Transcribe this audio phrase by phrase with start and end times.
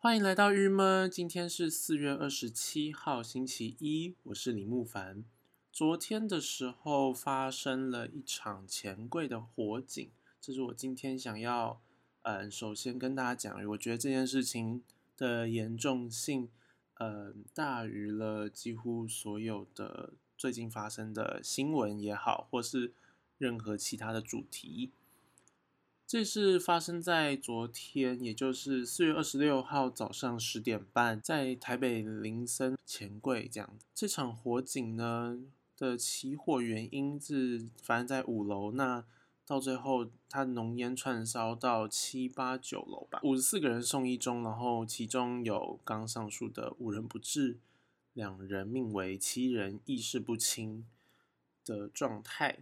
[0.00, 1.10] 欢迎来到郁闷。
[1.10, 4.14] 今天是四月二十七号，星期一。
[4.22, 5.24] 我是李木凡。
[5.72, 10.08] 昨天的时候发生了一场钱柜的火警，
[10.40, 11.80] 这是我今天想要，
[12.22, 14.84] 嗯，首先跟大家讲，我觉得这件事情
[15.16, 16.48] 的严重性，
[17.00, 22.92] 嗯，大于了几乎所有的最近发生的新闻也好，或是
[23.36, 24.92] 任何其他的主题。
[26.08, 33.78] 这是发生在昨天，也就是四月二十六号早上十点半，在台北林森钱柜这样。
[33.94, 35.38] 这场火警呢
[35.76, 39.04] 的起火原因是，发生在五楼，那
[39.44, 47.58] 到最后它浓烟串烧到七八九楼吧，五十四个人送医中，然后其中有刚上述的五人不治，
[48.14, 50.86] 两人命为，七人意识不清
[51.66, 52.60] 的状态。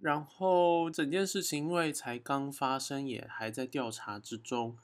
[0.00, 4.76] 然后整件事情因为才刚发生，也还在调查之中，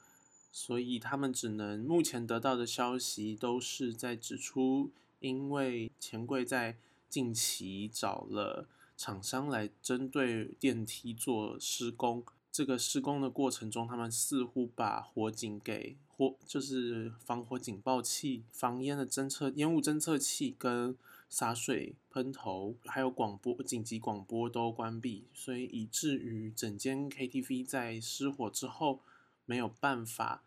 [0.51, 6.75] 所以他们只能目前得到的消息都是在指出，因为钱柜在
[7.09, 20.97] 近期找了厂商来针对电梯做施工，这个施工的过程中，他们似乎把火警给火就是防火警报器、防烟的侦测烟雾侦测器跟。
[21.33, 28.99] 洒水喷头，还有广播紧急广播都关闭，所以以至于整间 KTV 在失火之后
[29.47, 30.43] 没有办法，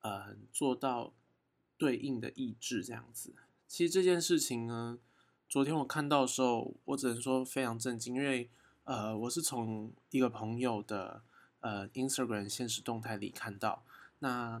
[0.00, 1.12] 呃，做到
[1.78, 3.32] 对应的抑制这样子。
[3.68, 4.98] 其实这件事情呢，
[5.48, 8.50] 昨天我看到的时候，我只能说非常震惊，因为
[8.82, 11.22] 呃，我是从一个朋友的
[11.60, 13.84] 呃 Instagram 现实动态里看到。
[14.18, 14.60] 那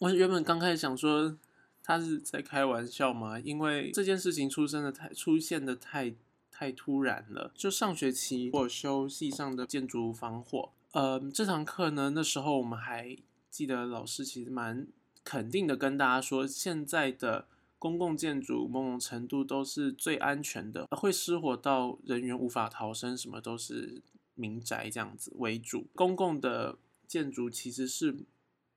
[0.00, 1.38] 我原本刚开始想说。
[1.82, 3.40] 他是在开玩笑吗？
[3.40, 6.14] 因为这件事情出生的太出现的太
[6.50, 7.50] 太突然了。
[7.54, 13.16] 就上学期我修系上的建筑防火，呃，这堂课呢，那时候我们还
[13.50, 14.86] 记得老师其实蛮
[15.24, 17.46] 肯定的跟大家说，现在的
[17.78, 24.02] 公共建筑某种程度都是最安全的，会失火到人员无法逃生，什么都是
[24.34, 25.86] 民宅这样子为主。
[25.94, 28.16] 公共的建筑其实是。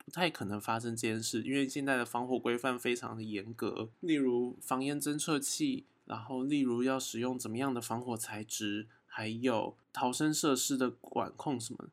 [0.06, 11.90] 不太可能发生这件事，因为现在的防火规范非常的严格，例如防烟侦测器，然后例如要使用怎么样的防火材质，还有逃生设施的管控什么。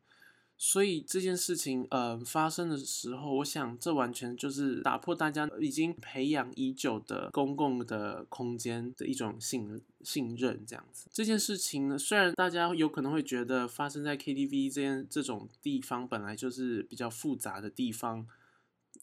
[0.63, 11.09] 所以这件事情，呃，发生的时候，我想这完全就是打破大家已经培养已久的公共的空间的一种信信任，这样子。
[11.11, 18.27] 这件事情呢，虽然大家有可能会觉得发生在 KTV 这件这种地方本来就是比较复杂的地方，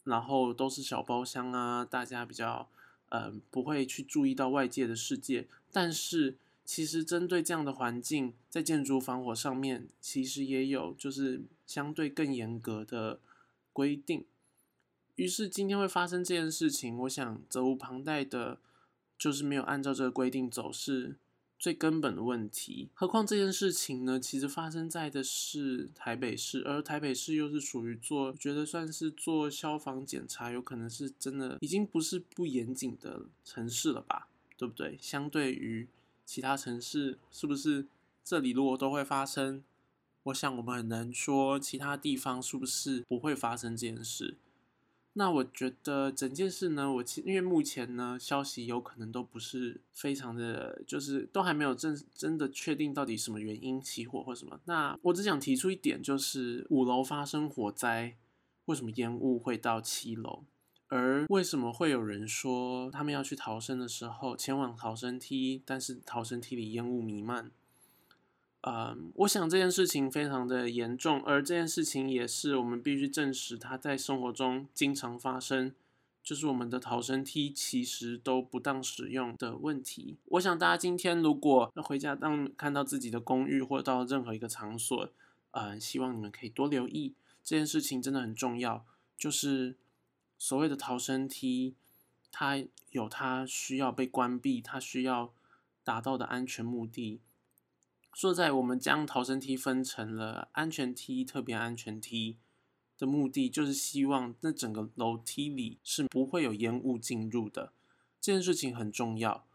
[0.04, 2.68] 然后都是小包厢啊，大家比较，
[3.08, 6.36] 呃，不会去注意到外界的世界，但是。
[6.68, 13.20] 其实针对这样的环境，在建筑防火上面，其实也有就是相对更严格的
[13.72, 14.26] 规定。
[15.14, 18.58] 于是今天会发生这件事情，我想责无旁贷的，
[19.18, 21.16] 就是没有按照这个规定走，是
[21.58, 22.90] 最根本的问题。
[22.92, 34.98] 何况这件事情呢，其实发生在的是台北市，而台北市又是属于做，觉得算是做消防检查，有可能是真的已经不是不严谨的城市了吧，对不对？
[35.00, 35.88] 相对于
[36.28, 37.86] 其他城市是不是
[38.22, 39.64] 这里如果都会发生？
[40.24, 44.36] 我想我们很难说其他地方是不是不会发生这件事。
[45.14, 54.60] 那我觉得整件事呢，我其因为目前呢消息有可能都不是非常的，就是都还没有真真的确定到底什么原因起火或什么。
[54.66, 58.18] 那我只想提出一点，就是五楼发生火灾，
[58.66, 60.44] 为什么烟雾会到七楼？
[60.88, 67.50] 而为什么会有人说他们要去逃生的时候前往逃生梯，但是逃生梯里烟雾弥漫？
[68.62, 75.74] 嗯，我想这件事情非常的严重，而这件事情也是我们必须证实它在生活中经常发生，
[76.22, 80.16] 就是我们的逃生梯其实都不当使用的问题。
[80.24, 85.10] 我想大家今天如果回家当看到自己的公寓或到任何一个场所，
[85.50, 88.86] 嗯，希望你们可以多留意这件事情，真的很重要，
[89.18, 89.76] 就是。
[90.38, 91.74] 所谓的逃生梯，
[92.30, 95.34] 它有它需要被关闭，它需要
[95.82, 97.20] 达到的安全目的。
[98.14, 102.38] 说在我们将逃生梯分成了安全梯、特别安全梯
[102.96, 107.72] 的目的，就是希望那整个楼梯里是不会有烟雾进入的。
[108.20, 109.46] 这件事情很重要，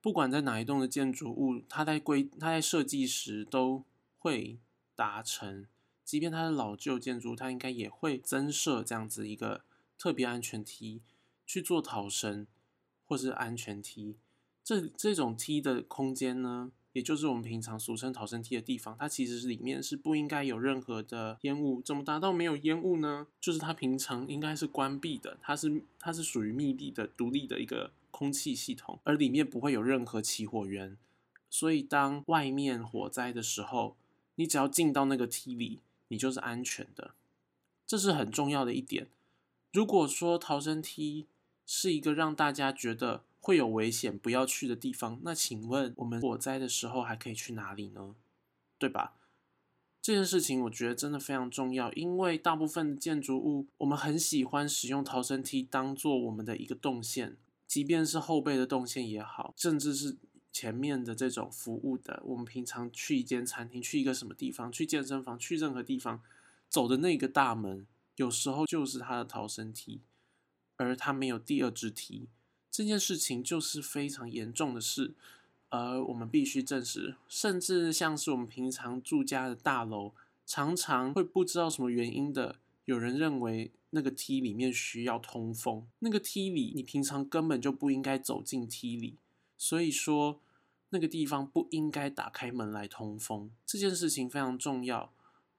[0.00, 3.84] 不管在哪一栋的建筑物，它在规它在设计时都
[4.18, 4.58] 会
[4.94, 5.66] 达成，
[6.04, 9.64] 即便它是老旧建筑，它应该也会增设这样子一个。
[9.98, 11.00] 特别安全梯
[11.46, 12.46] 去做逃生，
[13.06, 14.16] 或是安全梯，
[14.62, 21.82] 这这种梯的空间呢，也就是我们平常俗称逃生梯的地方，它其实是里面是不应该有任何的烟雾。
[21.82, 23.26] 怎么达到没有烟雾呢？
[23.40, 30.96] 就是它平常应该是关闭的，它是它是属于密闭的、独立的一个空气系统，而里面不会有任何起火源。
[31.50, 33.96] 所以当外面火灾的时候，
[34.36, 37.12] 你只要进到那个梯里，你就是安全的。
[37.86, 39.08] 这是很重要的一点。
[39.74, 41.26] 如果说逃生梯
[41.66, 45.18] 是一个让大家觉得，会有危险，不要去的地方。
[45.24, 48.14] 那请问我们火灾的时候还可以去哪里呢？
[48.78, 49.14] 对吧？
[50.00, 57.36] 这件事情我觉得真的非常重要，因为大部分的建筑物，我们很喜欢使用逃生梯当做我们的一个动线，
[57.66, 60.16] 即便是后背的动线也好，甚至是
[60.52, 66.22] 前面的这种服务的，我们平常去一间餐厅、去一个什么地方、去健身房、去任何地方
[66.68, 67.84] 走的那个大门，
[68.16, 70.00] 有时候就是它的逃生梯，
[70.76, 72.28] 而它没有第二只梯。
[72.70, 75.14] 这件事情就是非常严重的事，
[75.68, 77.14] 而我们必须证实。
[77.28, 80.12] 甚至像是我们平常住家的大楼，
[80.44, 89.16] 常常会不知道什么原因的，有人认为那个梯里面需要通风，那个梯里你平常根本就不应该走进梯里，
[89.56, 90.40] 所以说
[90.90, 93.50] 那个地方不应该打开门来通风。
[93.64, 95.12] 这件事情非常重要。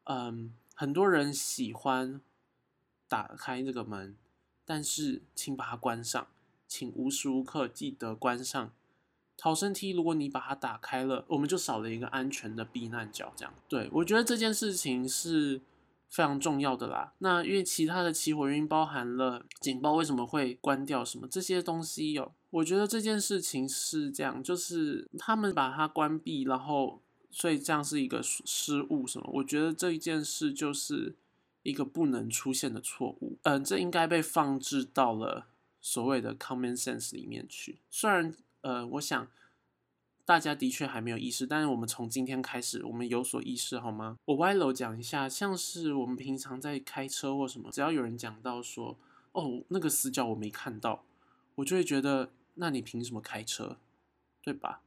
[0.04, 2.20] 嗯，很多人喜欢
[3.16, 4.16] 打开这个门，
[4.66, 6.28] 但是请把它关上。
[6.68, 8.74] 请无时无刻记得关上
[9.38, 9.92] 逃生梯。
[9.92, 13.32] 如果你把它打开了，我们就少了一个安全的避难角。
[13.38, 15.62] 这样，对我觉得这件事情是
[16.10, 17.14] 非常重要的啦。
[17.20, 29.30] 那因为其他的起火原因包含了警报为什么会关掉什么这些东西有，我觉得这件事情是这样，就是他们把它关闭，然后所以这样是一个失误什么？
[29.36, 31.16] 我觉得这一件事就是
[31.66, 33.38] 一个不能出现的错误。
[33.44, 35.48] 嗯，这应该被放置到了。
[35.88, 39.28] 所谓的 common sense 里面去，虽然呃，我想
[40.26, 44.18] 大家的确还没有意识，但是我们从今天开始，我们有所意识，好吗？
[44.26, 48.98] 我歪楼讲一下，像是我们平常在开车或什么，只要有人讲到说，
[49.34, 51.04] 哦，那个死角我没看到，
[51.54, 53.78] 我就会觉得，那你凭什么开车，
[54.42, 54.82] 对吧？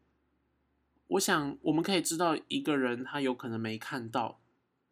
[1.07, 4.41] 我想我们可以知道一个人他有可能没看到，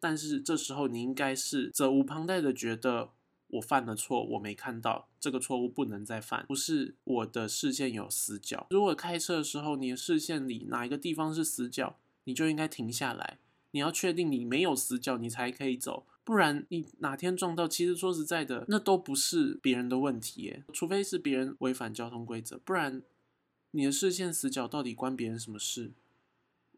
[0.07, 3.09] 但是这时候你应该是责无旁贷的觉得。
[3.51, 8.67] 我犯了错，我没看到这个错误不能再犯，不是我的视线有死角。
[8.69, 13.39] 如果开车的时候你的视线里哪一个地方是死角，你就应该停下来。
[13.71, 23.01] 你要确定你没有死角，你才可以走，不然你哪天撞到，其实说实在的，那都不是别人的问题耶，除非是别人违反交通规则，不然
[23.71, 25.93] 你的视线死角到底关别人什么事？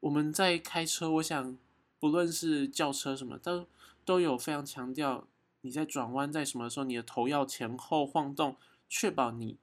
[0.02, 1.58] 我们在开车，我想
[2.00, 3.68] 不论是轿车什么，都
[4.06, 5.28] 都有非常强调。
[5.62, 8.56] 你在转弯在什么时候，你的头要前后晃动，
[8.88, 9.58] 确保你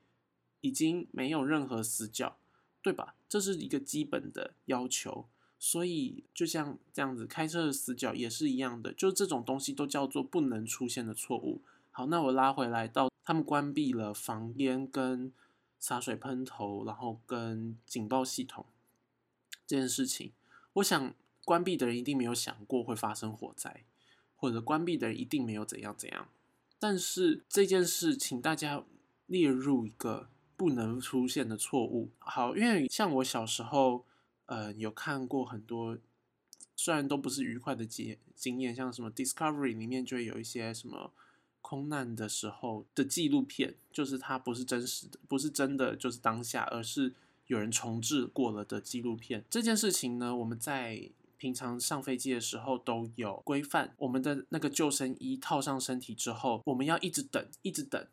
[0.60, 2.36] 已经没有任何死角，
[2.82, 3.14] 对吧？
[3.28, 5.26] 这是一个基本的要求。
[5.58, 11.62] 所以就像这样子，开车的死角也是一样的，就这种东西都叫做不能出现的错误。
[11.90, 15.32] 好，那我拉回来到他们关闭了防烟跟
[15.80, 18.66] 洒水喷头，然后跟警报系统
[19.66, 20.32] 这件事情，
[20.74, 21.14] 我想
[21.46, 23.84] 关闭的人一定没有想过会发生火灾。
[24.38, 26.28] 或者关闭的人一定没有怎样怎样，
[26.78, 28.84] 但是这件事，请大家
[29.24, 30.28] 列入一个
[30.58, 32.10] 不能出现的错误。
[32.18, 34.04] 好，因为像我小时候，
[34.44, 35.96] 呃，有看过很多，
[36.76, 41.10] 虽然都不是愉快的经经验，像什么 Discovery 里面就会有一些什么
[41.62, 47.14] 空难的时候的纪录片，就是它不是真实的，不是真的就是当下，而是
[47.46, 49.42] 有人重置过了的纪录片。
[49.48, 51.10] 这件事情呢，我们在。
[51.38, 58.08] 平常上飞机的时候都有规范，我们的那个救生衣套上身体之后，我们要一直等，一直等，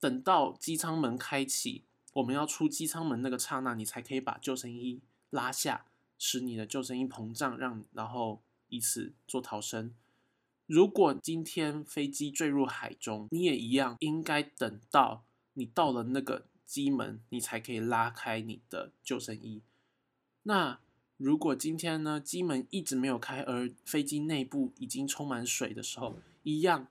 [0.00, 5.84] 等到机舱门开启，我们要出机舱门那个刹那，你才可以把救生衣拉下，
[6.18, 9.94] 使你的救生衣膨胀，让然后以此做逃生。
[10.66, 19.62] 如果今天飞机坠入海中，你也一样，应该等到你到了那个机门，你才可以拉开你的救生衣。
[20.44, 20.80] 那。
[21.22, 26.88] 如果今天呢机门一直没有开，而飞机内部已经充满水的时候，一样，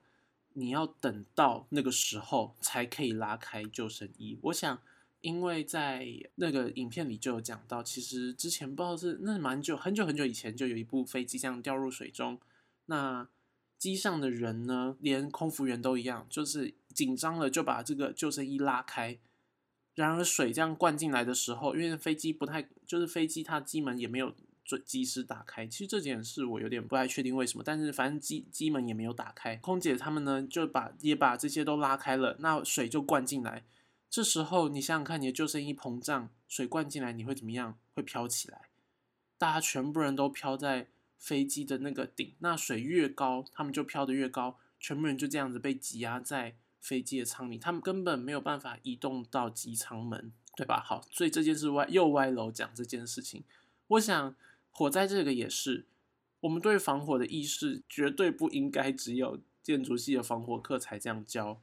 [0.54, 4.38] 你要等到那个时候才可以拉开救生衣。
[4.44, 4.80] 我想，
[5.20, 12.40] 因为在那个影片里就有讲到，其实之前不知道是那蛮久很久很久以前就有一部飞机这样掉入水中，
[12.86, 13.28] 那
[13.76, 19.18] 机上的人呢，连空服员都一样，就是紧张了就把这个救生衣拉开。
[19.94, 24.34] 然而水这样灌进来的时候，因为飞机不太，就是飞机它机门也没有
[24.66, 25.66] 准及时打开。
[25.66, 29.56] 其实这件事我有点不太确定为什么，但是反正机机门也没有打开。
[29.56, 33.64] 空姐他们呢就把也把这些都拉开了，那水就灌进来。
[34.10, 37.78] 这时候你想想看，你的救生衣膨胀，水灌进来你会怎么样？
[37.94, 38.68] 会飘起来。
[39.38, 50.82] 大家全部人都飘在飞机的那个顶，那水越高，他们就飘得越高，全部人就这样子被挤压在飞机的舱里，他们根本没有办法移动到机舱门，对吧？
[50.84, 53.44] 好，所以这件事歪又歪楼讲这件事情，
[53.88, 54.34] 我想
[54.70, 55.86] 火灾这个也是，
[56.40, 61.60] 我们对防火的意识绝对不应该只有建筑系的防火课才这样教。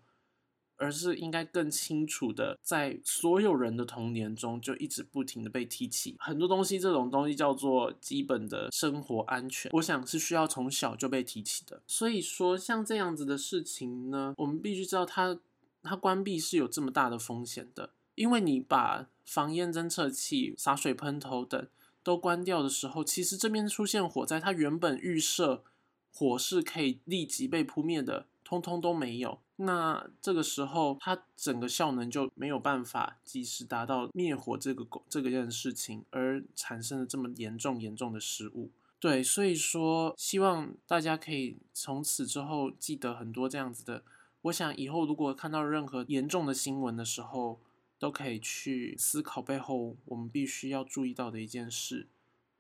[0.82, 11.82] 而是应该更清楚的，在所有人的童年中就一直不停的被提起很多东西，这种东西叫做基本的生活安全，我想是需要从小就被提起的。
[11.86, 15.38] 所以说，像这样子的事情呢，我们必须知道它
[15.84, 21.66] 它关闭是有这么大的风险的，因为你把防烟侦测器、洒水喷头等
[22.04, 25.64] 都关掉的时候，其实这边出现火灾，它原本预设
[26.12, 28.26] 火是可以立即被扑灭的。
[28.44, 38.72] 通通都没有，那这个时候它整个效能就没有办法及时达到灭火这个这个件事情，而产生了这么严重严重的失误。
[39.00, 44.04] 对，所以说希望大家可以从此之后记得很多这样子的。
[44.42, 47.60] 我想以后如果看到任何严重的新闻的时候，
[48.00, 52.08] 都可以去思考背后我们必须要注意到的一件事，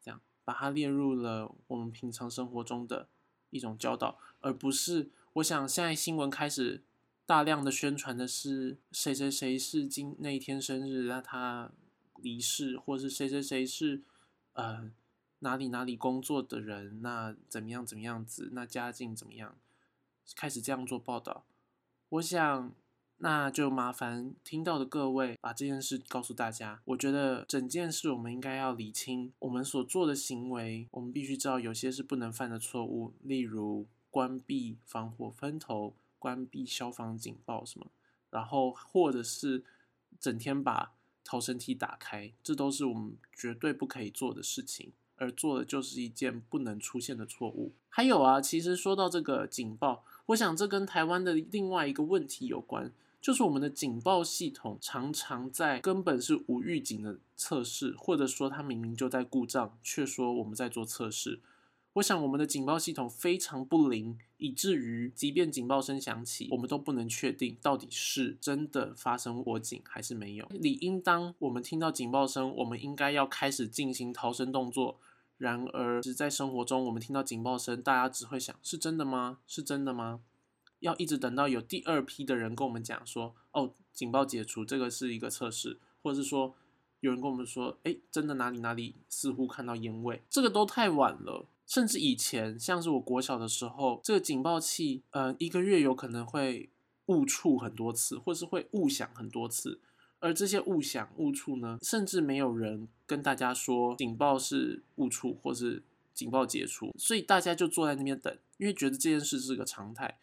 [0.02, 3.08] 这样把它列入了我们平常生活中的
[3.50, 5.10] 一种教导，而不是。
[5.34, 6.84] 我想现在新闻开始
[7.26, 11.72] 大量的宣传的是谁谁谁是今那一天生日，那他
[12.18, 14.02] 离世，或是谁谁谁是
[14.54, 14.92] 呃
[15.40, 19.56] 哪里哪里工作的人，那怎么样怎么样子，那家境怎么样，
[20.36, 21.46] 开始这样做报道。
[22.10, 22.74] 我想
[23.20, 26.82] 那就麻烦听到的各位把这件事告诉大家。
[26.86, 33.86] 我觉得整件事我们应该要理清，我们所做的行为，我们必须知道有些是不能犯的错误，例如。
[34.12, 37.92] 关闭防火喷头，关闭消防警报什么，
[38.32, 39.64] 然后或者是
[40.20, 47.72] 整天把逃生梯打开，这都是我们绝对不可以做的事情，而做的就是一件不能出现的错误。
[47.88, 61.42] 还有啊，其实说到这个警报，我想这跟台湾的另外一个问题有关，就是我们的警报系统常常在根本是无预警的测试，或者说它明明就在故障，却说我们在做测试。
[61.94, 70.48] 我想我们的警报系统非常不灵，以至于即便警报声响起，我们都不能确定到底是真的发生火警还是没有。
[70.52, 75.00] 理应当我们听到警报声，我们应该要开始进行逃生动作。
[75.38, 79.40] 然而，只在生活中，我们听到警报声，大家只会想：是真的吗？
[79.48, 80.20] 是真的吗？
[80.80, 86.56] 要一直等到有第二批的人跟我们讲说：“哦，警报解除，这个是一个测试。”或者是说
[87.02, 91.46] 有人跟我们说：“哎，真的哪里哪里似乎看到烟味。”这个都太晚了。
[91.68, 96.70] 甚至以前，像是我国小的时候，这个警报器，呃，一个月有可能会
[97.06, 99.80] 误触很多次，或是会误响很多次。
[100.20, 105.84] 而这些误响、误触呢，甚至没有人跟大家说警报是误触，或是
[106.14, 110.20] 警报解除，所以大家就坐在那边等，因为觉得这件事是个常态。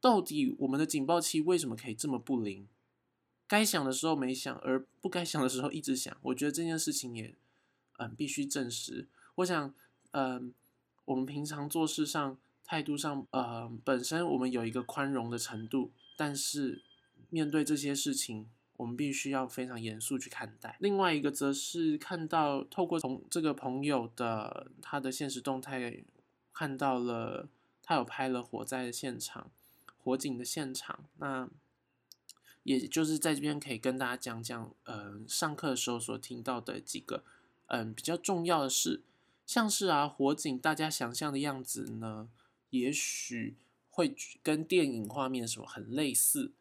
[0.00, 2.68] 到底我们的警报器为什么可以这么不灵？
[3.46, 6.16] 该响的时候没响，而不该响的时候一直响。
[6.22, 7.36] 我觉得这件事情也，
[7.98, 9.08] 嗯，必须证实。
[9.36, 9.74] 我想，
[10.12, 10.54] 嗯。
[11.06, 16.84] 我们平常做事上态度上，呃，本身我们有一个宽容的程度，但是
[17.30, 20.76] 面对这些事情，我们必须要非常严肃去看待。
[20.78, 26.04] 另外一个则是看到透过从这个朋友的他的现实动态，
[26.52, 27.48] 看到了
[27.82, 29.50] 他有拍了火灾的现场、
[30.02, 31.04] 火警的现场。
[31.18, 31.48] 那
[32.62, 37.24] 也就是在这边可以跟大家讲讲，呃，上课的时候所听到的几个，
[37.66, 39.02] 嗯，比较重要的是。
[39.46, 42.28] 像是啊，火警大家想象的样子呢，
[42.70, 43.56] 也许
[43.90, 44.14] 会
[44.44, 46.52] 跟电影画面什么很类似，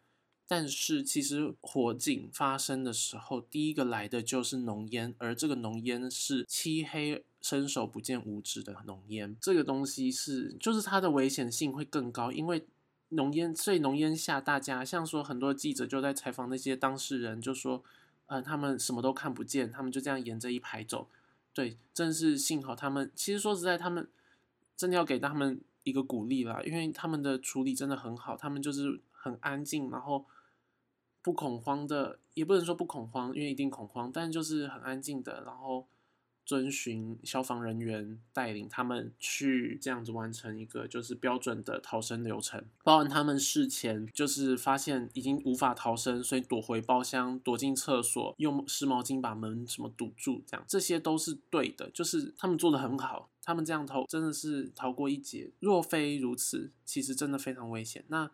[0.47, 9.37] 但是其实火警发生的时候，第一个来的就是浓烟，而这个浓烟是漆黑、伸手不见五指的浓烟。
[9.39, 12.65] 这个东西是，就是它的危险性会更高，因为
[13.09, 17.83] 浓烟，所以浓烟下，大家像说很多记者就在采访那些当事人，就说，
[18.27, 21.07] 呃，他们什么都看不见，他们就这样沿着一排走。
[21.53, 24.07] 对，真是幸好他们，其实说实在，他们
[24.77, 30.25] 真的要给他们一个鼓励啦，因为他们的处理真的很好，他们就是很安静，然后
[31.21, 35.87] 不恐慌的，也不能说不恐慌，因为一定恐慌，但就是很安静的，然后。
[36.49, 55.51] 遵循消防人员带领他们去这样子完成一个就是标准的逃生流程，包含他们事前就是发现已经无法逃生，所以躲回包厢，躲进厕所，用湿毛巾把门什么堵住，这样这些都是对的，就是他们做的很好，他们这样逃真的是逃过一劫。
[55.59, 58.03] 若非如此，其实真的非常危险。
[58.07, 58.31] 那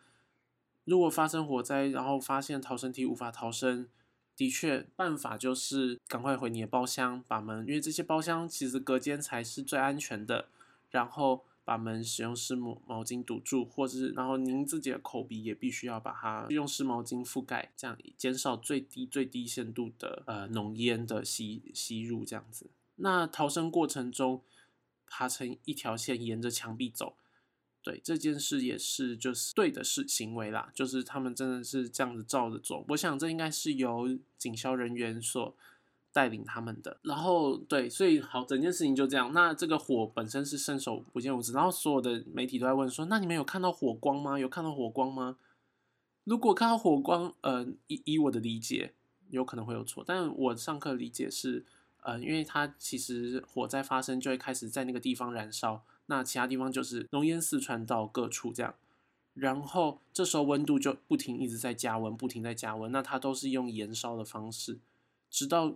[0.86, 3.90] 如果发生火灾，然后发现逃生梯无法逃生，
[4.36, 10.50] 的确，办法就是赶快回你的包厢，把门，因为这些包厢其实隔间才是最安全的。
[10.92, 22.70] 然后把门使用湿毛毛巾堵住，或者是然后您自己的口鼻也必须要把它用湿毛巾覆盖，这样减少最低最低限度的呃浓烟的吸吸入，这样子。
[22.98, 24.42] 那逃生过程中，
[25.06, 27.18] 爬成一条线，沿着墙壁走。
[27.86, 32.84] 对这件事也是就是对的事行为啦，就是他们真的是这样子照着做。
[32.88, 35.56] 我想这应该是由警消人员所
[36.12, 36.98] 带领他们的。
[37.04, 39.32] 然后对，所以好，整件事情就这样。
[39.34, 44.40] 那这个火本身是伸手不见五指，然后所有的媒体都在问说：那你们有看到火光吗？
[44.40, 45.38] 有看到火光吗？
[46.24, 48.94] 如果看到火光，呃，以以我的理解，
[49.30, 51.64] 有可能会有错，但我上课理解是，
[52.02, 55.86] 呃，因为它其实火灾发生就会开始在那个地方燃烧。
[56.08, 58.76] 那其他地方就是浓烟四窜到各处，这样，
[59.34, 62.92] 然后这时候温度就不停一直在加温，不停在加温。
[62.92, 64.80] 那它都是用燃烧的方式，
[65.30, 65.76] 直到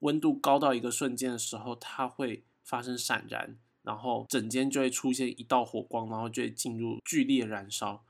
[0.00, 8.04] 温度高到一个瞬间的时候，它会发生闪燃，然后整间就会出现一道火光，然后就会进入剧烈燃烧。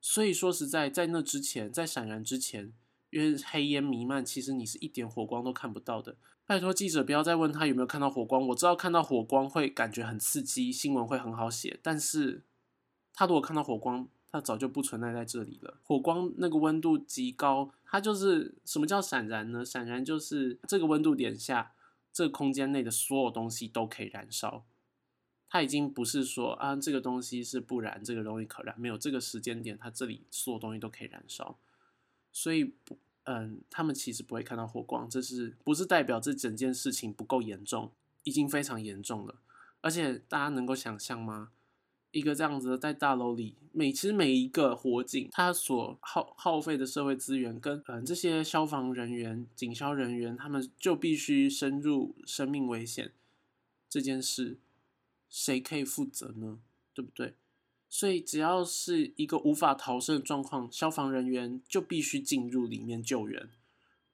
[0.00, 2.72] 所以说实在，在那之前，在闪燃之前，
[3.10, 6.16] 因为黑烟弥漫，其实你是一点火光都看不到的。
[6.52, 8.46] 拜托记者不要再问他有没有看到火光。
[8.48, 11.80] 我知道看到火光会感觉很刺激，新闻会很好写。
[11.82, 12.42] 但是
[13.14, 15.78] 他如果看到火光，他早就不存在在这里了。
[15.82, 19.64] 火光那个温度极高，它就是什么叫闪燃呢？
[19.64, 21.72] 闪燃就是这个温度点下，
[22.12, 24.66] 这个空间内的所有东西都可以燃烧。
[25.48, 31.58] 它已经不是说啊这个东西是不燃，这个东西可燃，没有这个时间点，它这里所有东西都可以燃烧。
[32.30, 32.74] 所以。
[33.24, 37.92] 嗯，他们其实不会看到火光，这是不是代表这整件事情不够严重？
[38.24, 39.36] 已经非常严重了。
[39.80, 41.50] 而且大家能够想象吗？
[42.12, 53.12] 一个这样子的在大楼里，每其实每一个火警，他所耗耗费的社会资源，跟嗯这些消防人员、警消人员，他们就必须深入生命危险
[53.88, 54.58] 这件事，
[55.30, 56.58] 谁可以负责呢？
[56.92, 57.34] 对不对？
[57.94, 63.50] 所以，只要是一个无法逃生的状况，消防人员就必须进入里面救援，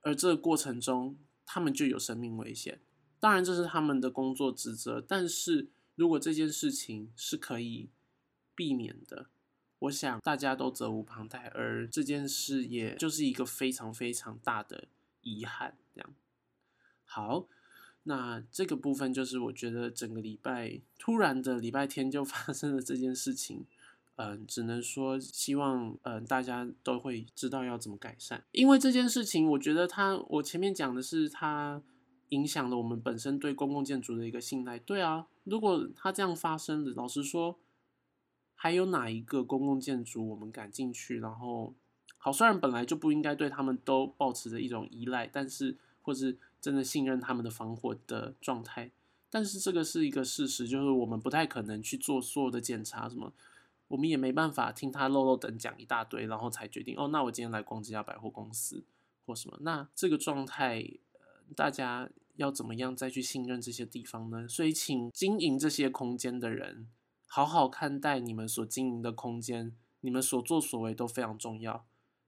[0.00, 1.16] 而这个过程中，
[1.46, 2.80] 他们就有生命危险。
[3.20, 5.00] 当然，这是他们的工作职责。
[5.00, 7.88] 但是如果这件事情是可以
[8.56, 9.26] 避免的，
[9.78, 11.46] 我想大家都责无旁贷。
[11.54, 14.88] 而这件事，也就是一个非常非常大的
[15.22, 15.78] 遗憾。
[15.94, 16.12] 这样，
[17.04, 17.46] 好。
[18.04, 23.66] 那这个部分就是我觉得整个礼拜突然的礼拜天就发生了这件事情，
[24.18, 31.82] 嗯，只能说希望嗯大家都会知道要怎么改善，因为这件事情我觉得它我前面讲的是它
[32.28, 34.78] 影响了我们本身对公共建筑的一个信赖。
[34.78, 37.58] 对啊，如果它这样发生了，老实说，
[38.54, 41.18] 还有哪一个公共建筑我们敢进去？
[41.20, 41.74] 然后
[42.16, 46.38] 好，虽然本来就不应该对他们都保持着一种依赖，但是或是。
[46.60, 48.90] 真的信任他们的防火的状态，
[49.30, 53.32] 但是这个是一个事实，就是我们不太可能去做所有的检查，什么
[53.88, 58.84] 我们也没办法听他漏漏等讲一大堆，然后才决定哦，那我今天来逛这家百货公司
[59.26, 59.58] 或什么。
[59.62, 60.80] 那这个状态，
[61.14, 61.20] 呃，
[61.56, 64.46] 大家要怎么样再去信任这些地方呢？
[64.46, 66.88] 所以，请经营这些空间的人，
[67.26, 71.86] 好好看待你们所经营的空间，你们所作所为都非常重要。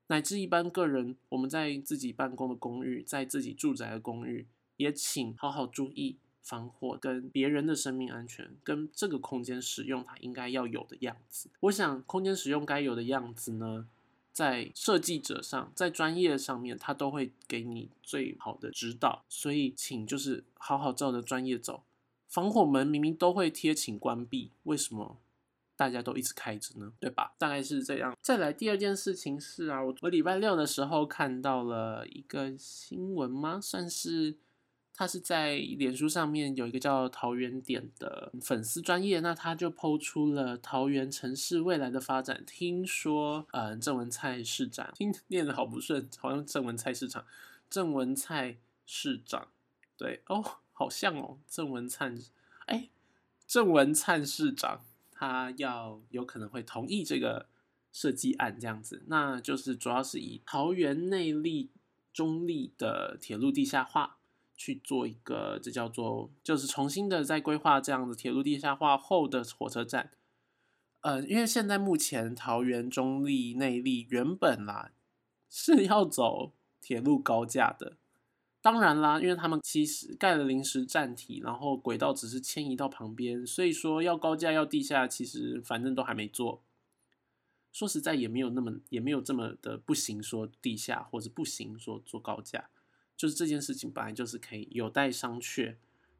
[0.08, 11.50] 乃至一般个人，我们在自己办公的公寓，在自己住宅的公寓，也请好好注意防火跟别人的生命安全，跟这个空间使用它应该要有的样子。
[11.60, 13.86] 我想，空间使用该有的样子呢，
[14.32, 19.24] 在设计者上，在专业上面，他都会给你最好的指导。
[19.28, 21.84] 所以，请就是好好照着专业走。
[22.28, 25.18] 防火门明明都会贴，请关闭，为什么？
[25.76, 27.32] 大家都一直开着呢，对吧？
[27.38, 28.14] 大概是这样。
[28.20, 33.58] 再来第二件事情是啊，我我礼拜六的时候看到了一个新闻吗？
[33.58, 34.36] 算是
[35.00, 42.44] 他是在脸书上面有一个叫桃园点的粉丝专业，那他就抛出了桃园城市未来的发展。
[42.46, 47.24] 听说，嗯，郑文灿市长，听念的好不顺，好像郑文灿市场，
[47.70, 49.48] 郑文灿市长，
[49.96, 52.18] 对哦，好像哦，郑文灿，
[52.66, 52.90] 哎，
[53.46, 54.84] 郑文灿市长。
[55.14, 57.46] 他要有可能会同意这个
[57.90, 61.70] 设计案，这样子，那就是主要是以桃园内力
[62.12, 64.18] 中立的铁路地下化
[64.60, 70.10] 去做一个，这叫做就是重新的在规划这样子铁路地下化后的火车站。
[71.00, 74.92] 呃，因为现在目前桃园中立内力原本啦
[75.48, 77.96] 是要走铁路高架的。
[78.60, 86.62] 当然啦，因为他们其实盖了临时站体，然后轨道只是迁移到旁边，所以说要高架要地下，其实反正都还没做。
[87.72, 92.68] 说实在也没有那么也没有这么的不行，说地下或者不行说做高架。
[93.20, 95.74] 就是这件事情本来就是可以有待商榷，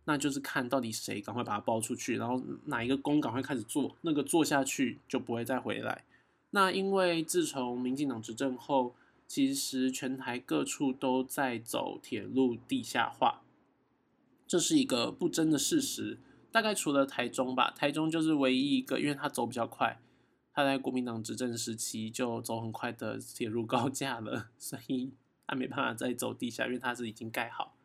[0.05, 6.05] 那就是看到底谁赶快把它包出去，然后哪一个工赶快开始做，那个做下去就不会再回来。
[6.51, 8.95] 那因为自从民进党执政后，
[9.27, 13.41] 其实全台各处都在走铁路地下化，
[14.47, 16.19] 这是一个不争的事实。
[16.53, 19.99] 大概除了台中吧，台中就是唯一一个，因为它走比较快，
[20.53, 25.13] 它在国民党执政时期就走很快的铁路高架了，所以
[25.51, 27.77] 它没办法再走地下，因为它是已经盖好。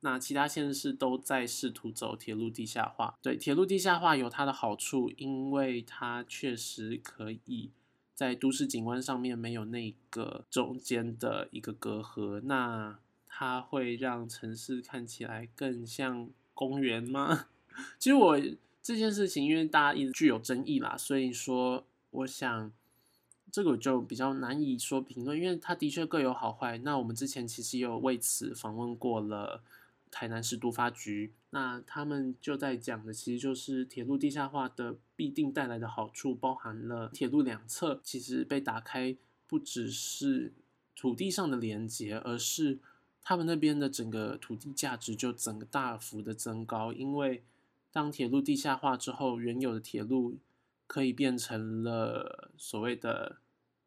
[0.00, 3.16] 那其他县市都在试图走铁路地下化。
[3.22, 7.70] 对，铁路地下化有它的好处，因为它确实可以。
[8.14, 17.46] 在都市景观上面没有那个中间的一个隔阂，那它会让城市看起来更像公园吗？
[17.98, 18.38] 其实我
[18.82, 22.70] 这件事情，因为大家一直具有争议啦，所以说我想
[23.52, 26.78] 这个就比较难以说评论，因为它的确各有好坏。
[26.78, 29.62] 那我们之前其实有为此访问过了。
[30.14, 40.52] 台南市都发局，那他们就在讲的，其实就是铁路地下化的必定带来的好处，包含了铁路两侧其实被打开，不只是
[40.94, 42.78] 土地上的连接，而是
[43.22, 46.92] 他们那边的整个土地价值就整个大幅的增高。
[46.92, 47.42] 因为
[47.90, 50.36] 当铁路地下化之后，原有的铁路
[50.92, 53.38] 可以变成了所谓的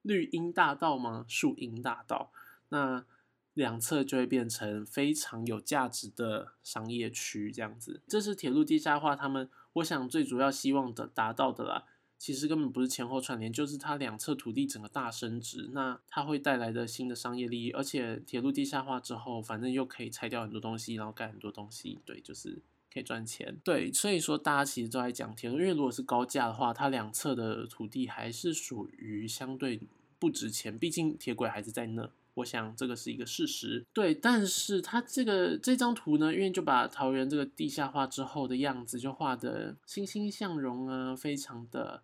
[0.02, 1.24] 绿荫大道吗？
[1.28, 2.32] 树荫大道？
[2.70, 3.06] 那
[3.54, 11.84] 两侧就会变成非常有价值的商业区，这样子，这是铁路地下化，他们我想最主要希望的达到的啦。
[12.18, 22.64] 其实根本不是前后串联，就是它两侧土地整个大升值，那它会带来的新的商业利益，而且铁路地下化之后，反正又可以拆掉很多东西，然后盖很多东西，对，就是
[22.96, 23.60] 可以赚钱。
[23.62, 29.82] 对，所以说大家其实都在讲铁，因为如果是高架的话，它两侧的土地还是属于相对
[30.18, 32.10] 不值钱，毕竟铁轨还是在那。
[32.36, 42.04] 我想这个是一个事实，对，但是它这个这张图呢，因为就把桃园这个地下化之后的样子就画的欣欣向荣啊，非常的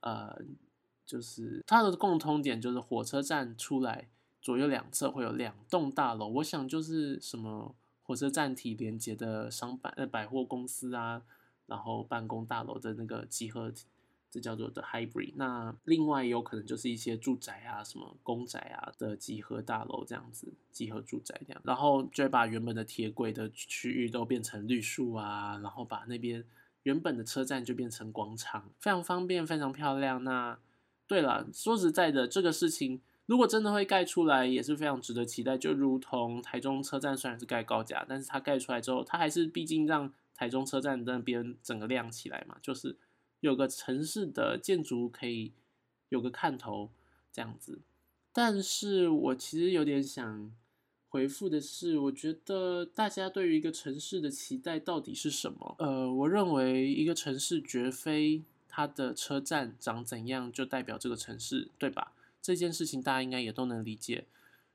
[0.00, 0.36] 呃，
[1.06, 4.08] 就是它的共通点就是火车站出来
[4.42, 7.76] 左右两侧会有两栋大楼，我想就是什么
[8.08, 11.22] 火车站体连接的商百呃百货公司啊，
[11.66, 13.84] 然后办公大楼的那个集合体。
[14.30, 26.44] 这叫做的 hybrid，那另外有可能就是一些住宅啊，什么公宅啊的集合大楼这样子，集合住宅这样，然后就会把原本的铁轨的区域都变成绿树啊，然后把那边
[26.82, 30.22] 原本的车站就变成广场，非常方便，非常漂亮。
[30.22, 30.58] 那
[31.06, 35.56] 对了，说实在的，这个事情如果真的会盖出来，也是非常值得期待。
[35.56, 42.96] 就如同台中车站虽然是盖高架，但是它盖出来之后，它还是毕竟让台中车站那边整个亮起来嘛，就是。
[43.40, 45.52] 有个城市的建筑可以
[46.08, 46.90] 有个看头
[47.32, 47.78] 这样子，
[48.32, 50.52] 但是我其实有点想
[51.08, 55.76] 回复的是，我觉得大家对于一个城市的期待到底是什么？
[55.78, 62.14] 呃，我认为一个城市绝非它的车站长怎样就代表这个城市，对吧？
[62.40, 64.26] 这件事情大家应该也都能理解。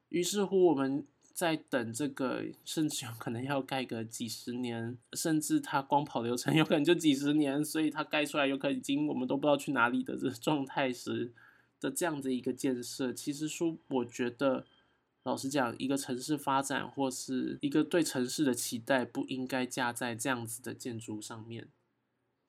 [0.10, 1.06] 于是乎，我们。
[1.36, 11.34] 在等这个，甚至有可能要盖个几十年，甚至它光跑流程 有可能就几十年，所以它盖出来有可能已经我们都不知道去哪里的这状态时
[11.80, 14.68] 的这样的一个建设，其实说我觉得，
[15.24, 21.68] 老实讲，一个城市发展或是一个对城市的期待，不应该架在这样子的建筑上面。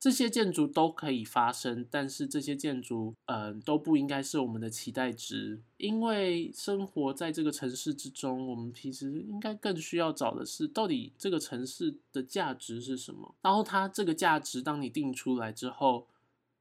[0.05, 5.63] 这些建筑都可以发生，但是这些建筑，嗯，都不应该是我们的期待值。
[5.79, 13.35] 因为生活在这个城市之中，我们其实应该更需要找的是，到底这个城市的价值是什么。
[13.41, 16.07] 然后它这个价值，当你定出来之后，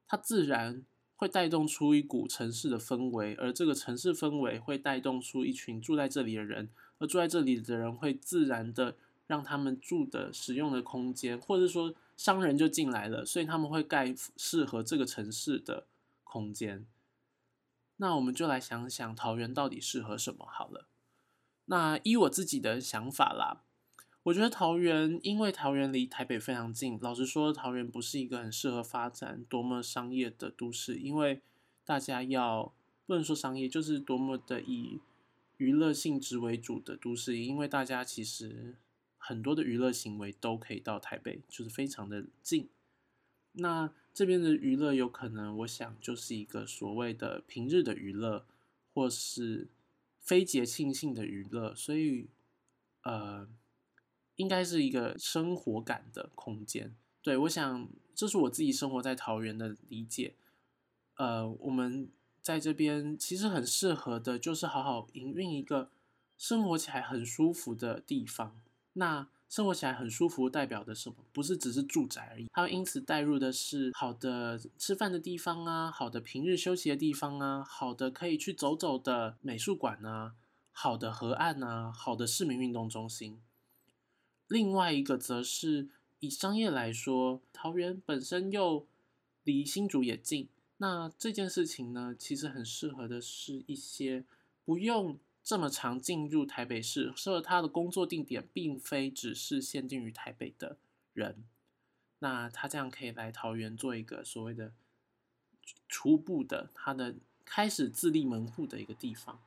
[0.08, 0.82] 它自然
[1.16, 11.94] 会带动出一股城市的氛围，而这个城市氛围会带动出一群住在这里的人，而住在这里的人会自然的让他们住的、使用的空间，或者说。
[12.16, 15.86] 商人就进来了，所以他们会盖适合这个城市的
[16.22, 16.86] 空间。
[17.96, 20.88] 那我们就来想想桃园到底适合什么好了。
[21.66, 23.62] 那依我自己的想法啦，
[24.24, 31.40] 我觉得桃园因为桃园离台北非常近，老实说，桃园不是一个很适合发展多么商业的都市，因为
[31.84, 32.72] 大家要
[33.06, 35.00] 不能说商业，就是多么的以
[35.56, 38.76] 娱乐性质为主的都市，因为大家其实。
[39.26, 42.68] 很多的娱乐行为都可以到台北，就是非常的近。
[43.52, 48.44] 那这边的娱乐有可能，我想就是一个所谓的平日的娱乐，
[48.92, 49.68] 或是
[50.20, 52.28] 非节庆性的娱乐，所以
[53.04, 53.48] 呃，
[54.36, 56.94] 应该是一个生活感的空间。
[57.22, 60.34] 对我想，这是我自己生活在桃园的理解。
[61.16, 62.10] 呃，我们
[62.42, 65.90] 在这边其实很适合的，就是好好营运一个
[66.36, 68.60] 生活起来很舒服的地方。
[68.94, 71.16] 那生活起来很舒服，代表的什么？
[71.32, 80.34] 不是只是住宅而已，它因此带入的是好的吃饭的地方啊，好的平日休息的地方啊，好的可以去走走的美术馆啊，
[80.72, 83.40] 好的河岸啊，好的市民运动中心。
[84.48, 88.86] 另外一个则是以商业来说，桃园本身又
[89.44, 94.24] 离新竹也近，那这件事情呢，其实很适合的是一些
[94.64, 95.18] 不用。
[95.44, 100.78] 这么长进入台北市，适合他的工作地点并非只是限定于台北的
[101.12, 101.44] 人，
[102.20, 104.72] 那他这样可以来桃园做一个所谓的
[105.86, 109.38] 初步的他的开始自立门户的一个地方。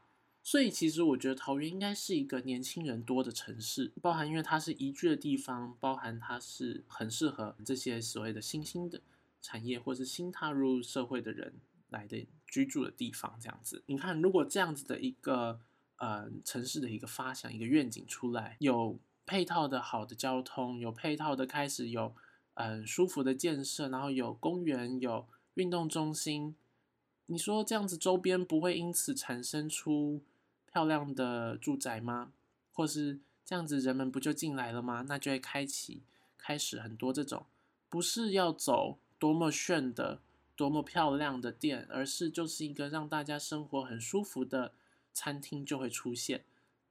[0.44, 9.02] 所以其实我觉得桃园应该是一个年轻人多的城市，包含因为它是宜居的地方，包含它是很适合这些所谓的新兴的
[9.42, 11.56] 产业或是新踏入社会的人
[11.90, 13.36] 来的居住的地方。
[13.42, 15.60] 这样子，你看如果这样子的一个。
[15.98, 22.14] 呃，城市的一个发想，一个愿景出来，有配套的好的交通，有配套的开始有
[22.54, 26.56] 嗯舒服的建设，然后有公园，有运动中心。
[27.26, 30.22] 你说这样子周边不会因此产生出
[30.72, 32.32] 漂亮的住宅吗？
[32.72, 35.04] 或是这样子人们不就进来了吗？
[35.08, 36.04] 那就会开启
[36.38, 37.48] 开始很多这种
[37.90, 40.22] 不是要走多么炫的、
[40.56, 44.74] 多么漂亮的店，而是就是一个让大家生活很舒服的。
[45.18, 46.44] 餐厅就会出现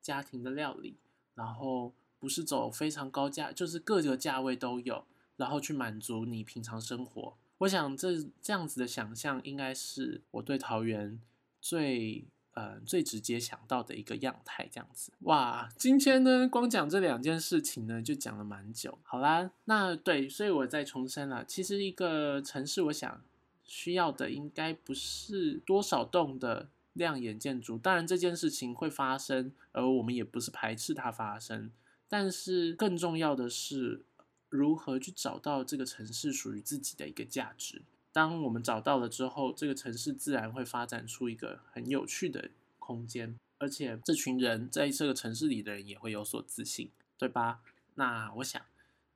[0.03, 0.97] 家庭的料理，
[1.37, 5.05] 然后不是走非常高价，就是各个价位都有，
[5.37, 7.37] 然后去满足你平常生活。
[7.59, 11.21] 我想这这样子的想象，应该是我对桃园
[11.61, 14.69] 最呃最直接想到的一个样态。
[14.73, 18.99] 这样子，哇，今天呢光讲这两件事情呢，就讲了蛮久。
[19.05, 23.23] 好啦，那对，所以我再重申了，其实一个城市，我想
[23.65, 26.71] 需要的应该不是多少栋的。
[26.97, 31.71] 亮眼建筑，当然这件事情会发生，而我们也不是排斥它发生。
[32.09, 34.05] 但是更重要的是，
[34.49, 37.83] 如何去找到这个城市属于自己的一个价值。
[38.13, 47.61] 当我们找到了之后，这个城市自然会发展出一个很有趣的空间，而且这群人在这个城市里的人也会有所自信，对吧？
[47.97, 48.63] 那我想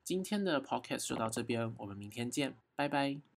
[0.03, 3.21] 今天的 podcast 就到这边，我们明天见，拜拜。